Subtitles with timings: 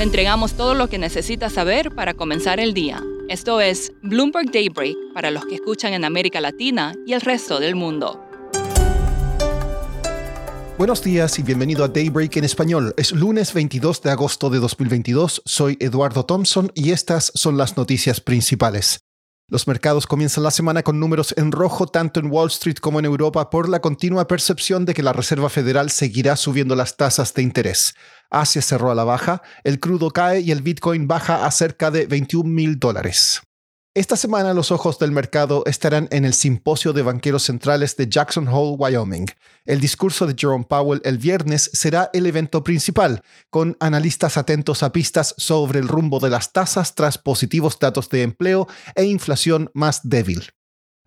[0.00, 3.04] Le entregamos todo lo que necesita saber para comenzar el día.
[3.28, 7.74] Esto es Bloomberg Daybreak para los que escuchan en América Latina y el resto del
[7.74, 8.18] mundo.
[10.78, 12.94] Buenos días y bienvenido a Daybreak en español.
[12.96, 15.42] Es lunes 22 de agosto de 2022.
[15.44, 19.00] Soy Eduardo Thompson y estas son las noticias principales.
[19.50, 23.04] Los mercados comienzan la semana con números en rojo tanto en Wall Street como en
[23.04, 27.42] Europa por la continua percepción de que la Reserva Federal seguirá subiendo las tasas de
[27.42, 27.96] interés.
[28.30, 32.06] Asia cerró a la baja, el crudo cae y el Bitcoin baja a cerca de
[32.06, 33.42] 21 mil dólares.
[33.92, 38.46] Esta semana los ojos del mercado estarán en el simposio de banqueros centrales de Jackson
[38.46, 39.26] Hole, Wyoming.
[39.64, 44.92] El discurso de Jerome Powell el viernes será el evento principal, con analistas atentos a
[44.92, 50.08] pistas sobre el rumbo de las tasas tras positivos datos de empleo e inflación más
[50.08, 50.52] débil.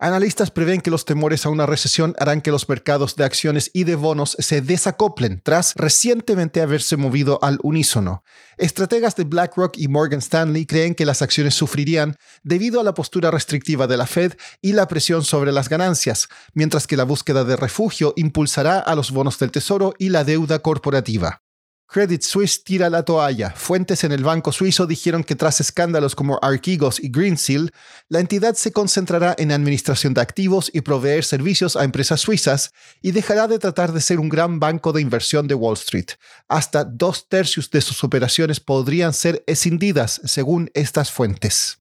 [0.04, 3.84] Analistas prevén que los temores a una recesión harán que los mercados de acciones y
[3.84, 8.22] de bonos se desacoplen tras recientemente haberse movido al unísono.
[8.58, 13.30] Estrategas de BlackRock y Morgan Stanley creen que las acciones sufrirían debido a la postura
[13.30, 17.56] restrictiva de la Fed y la presión sobre las ganancias, mientras que la búsqueda de
[17.56, 21.43] refugio impulsará a los bonos del Tesoro y la deuda corporativa.
[21.86, 23.50] Credit Suisse tira la toalla.
[23.50, 27.70] Fuentes en el banco suizo dijeron que tras escándalos como Archegos y Greensill,
[28.08, 33.12] la entidad se concentrará en administración de activos y proveer servicios a empresas suizas y
[33.12, 36.08] dejará de tratar de ser un gran banco de inversión de Wall Street.
[36.48, 41.78] Hasta dos tercios de sus operaciones podrían ser escindidas, según estas fuentes.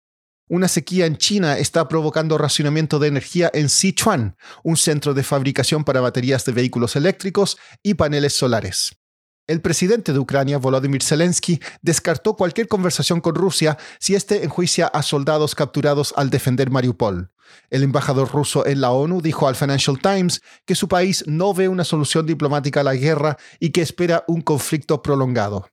[0.49, 5.83] Una sequía en China está provocando racionamiento de energía en Sichuan, un centro de fabricación
[5.85, 9.02] para baterías de vehículos eléctricos y paneles solares.
[9.45, 15.03] El presidente de Ucrania, Volodymyr Zelensky, descartó cualquier conversación con Rusia si éste enjuicia a
[15.03, 17.29] soldados capturados al defender Mariupol.
[17.69, 21.67] El embajador ruso en la ONU dijo al Financial Times que su país no ve
[21.67, 25.67] una solución diplomática a la guerra y que espera un conflicto prolongado.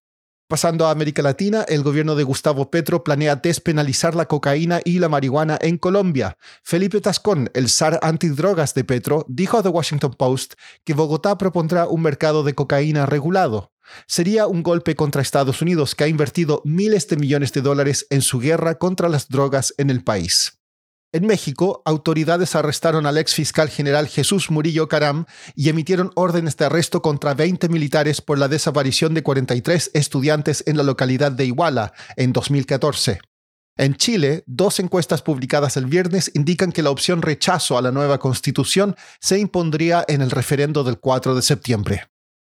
[0.50, 5.08] Pasando a América Latina, el gobierno de Gustavo Petro planea despenalizar la cocaína y la
[5.08, 6.36] marihuana en Colombia.
[6.64, 11.86] Felipe Tascón, el zar antidrogas de Petro, dijo a The Washington Post que Bogotá propondrá
[11.86, 13.69] un mercado de cocaína regulado.
[14.06, 18.22] Sería un golpe contra Estados Unidos, que ha invertido miles de millones de dólares en
[18.22, 20.60] su guerra contra las drogas en el país.
[21.12, 25.24] En México, autoridades arrestaron al ex fiscal general Jesús Murillo Caram
[25.56, 30.76] y emitieron órdenes de arresto contra 20 militares por la desaparición de 43 estudiantes en
[30.76, 33.20] la localidad de Iguala en 2014.
[33.76, 38.18] En Chile, dos encuestas publicadas el viernes indican que la opción rechazo a la nueva
[38.18, 42.09] constitución se impondría en el referendo del 4 de septiembre.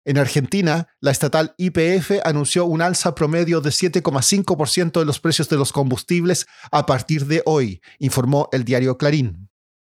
[0.06, 5.56] En Argentina, la estatal IPF anunció un alza promedio de 7,5% de los precios de
[5.56, 9.48] los combustibles a partir de hoy, informó el diario Clarín.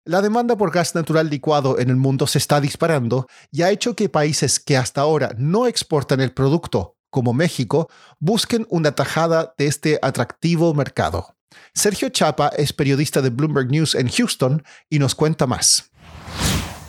[0.05, 3.97] La demanda por gas natural licuado en el mundo se está disparando y ha hecho
[3.97, 9.67] que países que hasta ahora no exportan el producto, como México, busquen una tajada de
[9.67, 11.37] este atractivo mercado.
[11.73, 15.91] Sergio Chapa es periodista de Bloomberg News en Houston y nos cuenta más.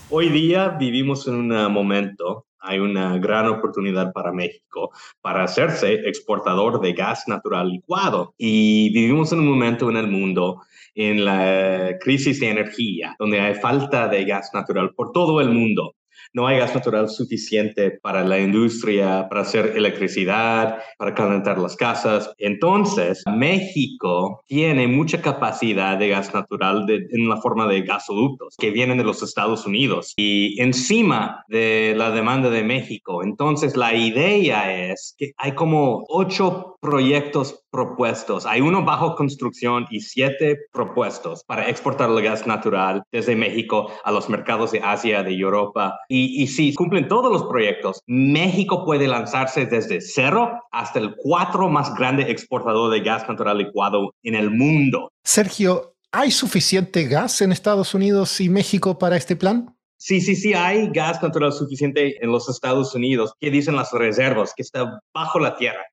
[0.10, 4.92] Hoy día vivimos en un momento hay una gran oportunidad para México
[5.22, 8.34] para hacerse exportador de gas natural licuado.
[8.38, 10.62] Y vivimos en un momento en el mundo
[10.96, 15.96] en la crisis de energía, donde hay falta de gas natural por todo el mundo
[16.34, 22.34] no hay gas natural suficiente para la industria, para hacer electricidad, para calentar las casas.
[22.38, 28.98] Entonces, México tiene mucha capacidad de gas natural en la forma de gasoductos que vienen
[28.98, 33.24] de los Estados Unidos y encima de la demanda de México.
[33.24, 38.46] Entonces, la idea es que hay como ocho proyectos propuestos.
[38.46, 44.12] Hay uno bajo construcción y siete propuestos para exportar el gas natural desde México a
[44.12, 45.98] los mercados de Asia, de Europa.
[46.10, 51.94] Y, si cumplen todos los proyectos, México puede lanzarse desde cero hasta el cuatro más
[51.96, 55.12] grande exportador de gas natural licuado en el mundo.
[55.24, 59.76] Sergio, ¿hay suficiente gas en Estados Unidos y México para este plan?
[59.98, 63.34] Sí, sí, sí, hay gas natural suficiente en los Estados Unidos.
[63.40, 64.54] ¿Qué dicen las reservas?
[64.56, 65.84] Que está bajo la tierra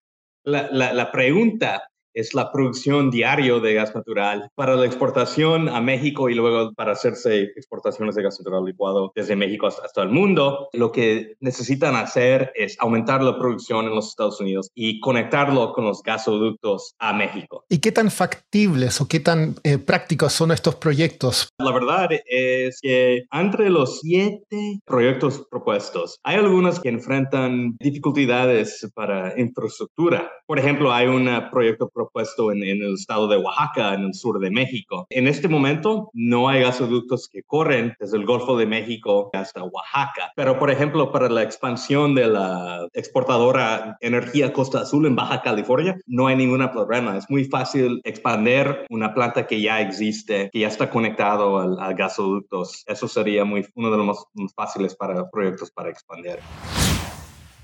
[0.44, 1.82] la, pregunta
[2.14, 6.92] es la producción diario de gas natural para la exportación a México y luego para
[6.92, 10.68] hacerse exportaciones de gas natural licuado desde México hasta, el mundo.
[10.72, 15.84] Lo que necesitan hacer es aumentar la producción en los Estados Unidos y conectarlo con
[15.84, 17.64] los gasoductos a México.
[17.68, 21.48] ¿Y qué tan factibles o qué tan eh, prácticos son estos proyectos?
[21.58, 29.38] La verdad es que entre los siete proyectos propuestos, hay algunos que enfrentan dificultades para
[29.38, 30.30] infraestructura.
[30.46, 34.38] Por ejemplo, hay un proyecto propuesto en, en, el estado de Oaxaca, en el sur
[34.38, 35.06] de México.
[35.11, 40.32] En este momento no hay gasoductos que corren desde el Golfo de México hasta Oaxaca,
[40.37, 45.97] pero por ejemplo para la expansión de la exportadora Energía Costa Azul en Baja California
[46.06, 47.17] no hay ningún problema.
[47.17, 52.85] Es muy fácil expandir una planta que ya existe, que ya está conectado a, gasoductos.
[52.87, 56.38] Eso sería muy, uno de los más fáciles para proyectos para expandir.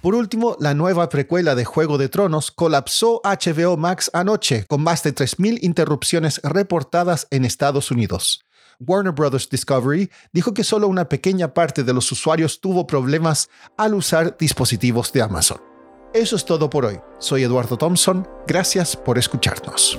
[0.07, 5.03] Por último, la nueva precuela de Juego de Tronos colapsó HBO Max anoche, con más
[5.03, 8.45] de 3.000 interrupciones reportadas en Estados Unidos.
[8.79, 9.51] Warner Bros.
[9.51, 15.13] Discovery dijo que solo una pequeña parte de los usuarios tuvo problemas al usar dispositivos
[15.13, 15.61] de Amazon.
[16.15, 17.01] Eso es todo por hoy.
[17.19, 18.29] Soy Eduardo Thompson.
[18.47, 19.99] Gracias por escucharnos.